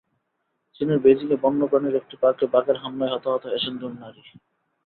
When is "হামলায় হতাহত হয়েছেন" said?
2.77-3.73